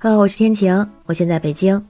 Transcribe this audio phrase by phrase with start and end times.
[0.00, 1.84] Hello，我是天晴，我现在北京。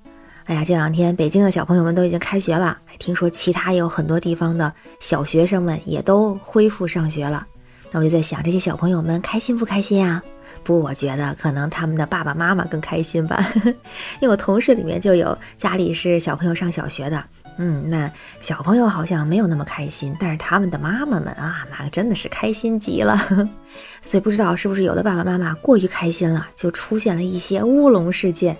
[0.45, 7.47] 哎呀，这两天北京的小朋友们都已经开学了，听说其他也有很多地方的小学生们也都恢复上学了。
[7.91, 10.23] 那我就在想，这些小朋友们开心不开心啊？
[10.64, 13.46] 不，我觉得可能他们的爸爸妈妈更开心吧，
[14.20, 17.22] 因为我同事里面就有家里是小朋友上小学的。
[17.59, 23.18] 嗯，那小朋友好像没有那么开心，但是他们的妈妈们啊，那真的是开心极了。
[24.00, 28.57] 所以不知道是不是有的爸爸妈妈过于开心了，就出现了一些乌龙事件。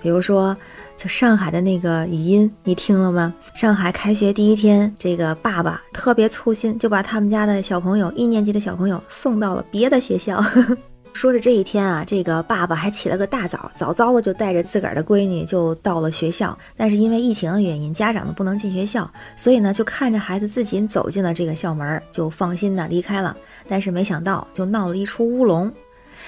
[0.00, 0.56] 比如说，
[0.96, 3.34] 就上海的那个语音，你听了吗？
[3.56, 10.40] 上海开学第一天，这个爸爸特别粗心，就把他们家的小朋友一年级的小朋友送到了别的学校。
[11.18, 16.56] 说是这一天啊，这个爸爸还起了个大早，早早的就带着自个儿的闺女就到了学校。
[16.76, 23.36] 但是因为疫情的原因，家长呢不能进学校，所以呢就看着孩子自己走进了这个校门，就放心的离开了。
[23.66, 25.68] 但是没想到就闹了一出乌龙。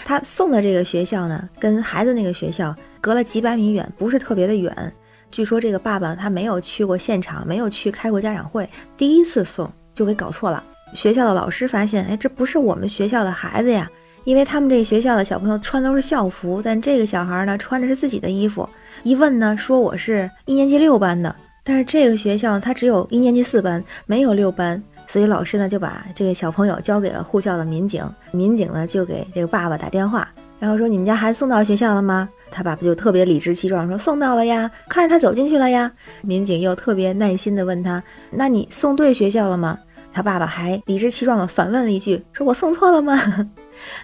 [0.04, 4.92] 他送的这个学校呢，跟孩子那个学校隔了几百米远，不是特别的远。
[5.30, 10.60] 据说这个爸爸他没有去过现场，没有去开过家长会，第一次送就给搞错了。
[10.94, 13.88] 学校的老师发现，哎，这不是我们学校的孩子呀。
[14.24, 18.68] 因为他们这个学校的小朋友穿都是校服，但这个小孩呢穿的是自己的衣服。
[19.02, 28.04] 一问呢，说我是一年级六班的，但是这个学校他只有一年级四班，没有六班，所以老师呢就把这个小朋友交给了护校的民警。
[28.30, 39.78] 民警呢就给这个爸爸打电话，然后说：“你们家孩子送到学校了吗？”他爸爸就特别理直气壮说：“送到了呀，看着他走进去了呀。”民警又特别耐心地问他：“那你送对学校了吗？”
[40.12, 43.16] 他爸爸还理直气壮地反问了一句：“说我送错了吗？”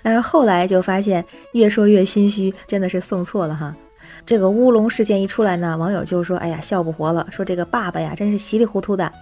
[0.02, 3.74] 但是后来就发现，越说越心虚，真的是送错了哈。
[4.24, 9.12] 这个乌龙事件一出来呢，网友就说：“哎呀，笑不活了，说这个爸爸呀，真是稀里糊涂的。”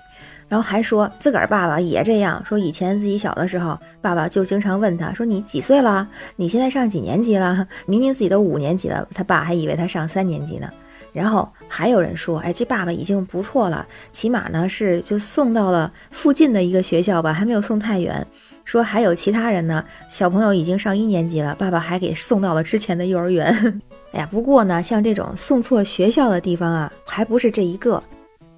[0.47, 6.07] 然后还说自个儿爸爸也这样说，以前自己小的时候，爸爸就经常问他说：“你几岁了？
[6.37, 10.71] 你现在上几年级了？”明明自己都五年级了，他爸还以为他上三年级呢。
[11.15, 18.27] 然后还有人说：“哎，这爸爸已经不错了，起码呢是就送到了附近的一个学校吧，还没有送太远。”
[18.65, 23.81] 说还有其他人呢，小朋友已经上一年级了，爸爸还给送到了之前的幼儿园。
[24.13, 28.03] 哎呀，不过呢，像这种送错学校的地方啊，还不是这一个。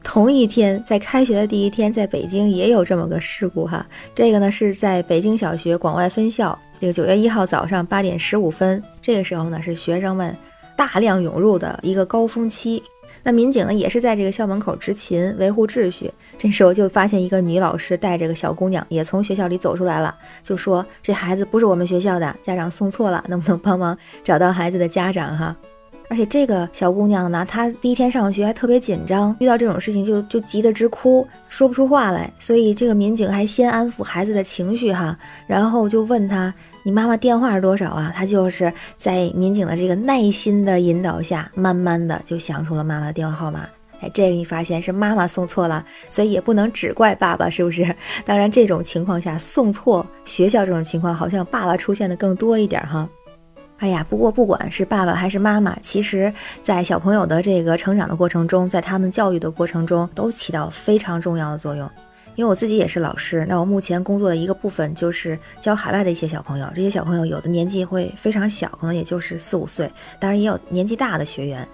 [0.02, 3.84] 同一天，在开学的第一天，在北京也有这么个事故哈。
[4.14, 10.34] 这个呢是在北京小学广外分校，这个九月一号早上八点十五分，这个时候呢是学生们
[10.76, 12.82] 大量涌入的一个高峰期。
[13.22, 16.12] 那民警呢，也是在这个校门口执勤维护秩序。
[16.38, 20.14] 这时候就发现一个女老师带着个小姑娘也从学校里走出来了，
[20.44, 25.56] 就说这孩子不是我们学校的，家长送错了，能不能帮忙找到孩子的家长哈？
[26.08, 32.32] 而且这个小姑娘呢，她第一天上学还特别紧张，遇到这种事情就就急得直哭，说不出话来。
[32.38, 43.66] 所以这个民警还先安抚孩子的情绪哈，然后就问她：“你妈妈电话是多少啊？”她就是在民警的这个耐心的引导下，慢慢的就想出了妈妈的电话号码。
[44.00, 47.96] 哎，这个你发现是妈妈送错了，所以也不能只怪爸爸，是不是？
[48.26, 53.08] 当然这种情况下送错学校这种情况，好像爸爸出现的更多一点哈。
[53.78, 56.32] 哎呀，不过不管是爸爸还是妈妈，其实，
[56.62, 61.88] 在小朋友的这个成长的过程中，在他们教育的过程中，都起到非常重要的作用。
[62.36, 66.66] 因为我自己也是老师，那我目前工作的一个部分就是教海外的一些小朋友。
[66.74, 71.66] 这些小朋友有的年纪会非常小，可能也就是四五岁，当然也有年纪大的学员。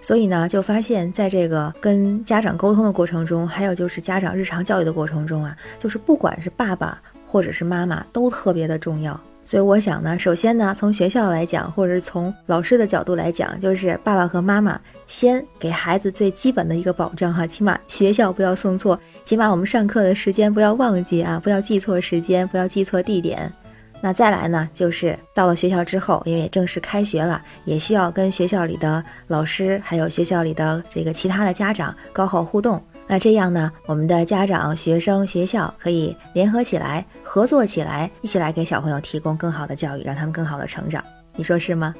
[0.00, 9.18] 所以呢，就发现在这个跟家长沟通的过程中，还有就是家长日常教育的过程中啊，就是不管是爸爸或者是妈妈，都特别的重要。
[9.46, 23.52] 所以我想呢，首先呢，从学校来讲，或者是从老师的角度来讲，就是爸爸和妈妈先给孩子最基本的一个保障哈，起码学校不要送错，起码我们上课的时间不要忘记啊，不要记错时间，不要记错地点。
[24.00, 32.82] 那再来呢，就是到了学校之后，因为也正式开学了，也需要跟学校里的老师，还有学校里的这个其他的家长搞好互动。
[33.06, 41.04] 那这样呢，我们的家长、学生、学校可以联合起来、合作起来，一起来给小朋友提供更好的教育，让他们更好的成长。
[41.36, 41.94] 你说是吗？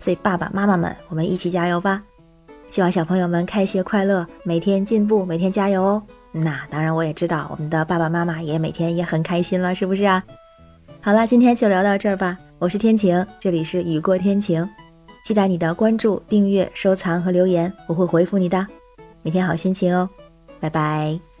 [0.00, 2.02] 所以爸爸妈妈们，我们一起加油吧！
[2.70, 6.02] 希望小朋友们开学快乐，每天进步，每天加油哦。
[6.32, 10.22] 那当然，我也知道我们的爸爸妈妈也每天也很开心了，是不是啊？
[11.00, 12.36] 好了，今天就聊到这儿吧。
[12.58, 14.68] 我是天晴，这里是雨过天晴，
[15.24, 18.66] 期待你的关注、订阅、收藏和留言，我会回复你的。
[19.22, 20.08] 每天好心情哦。
[20.60, 21.37] 拜拜。